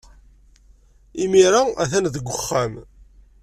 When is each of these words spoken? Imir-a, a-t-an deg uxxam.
Imir-a, 1.23 1.61
a-t-an 1.81 2.05
deg 2.13 2.25
uxxam. 2.35 2.73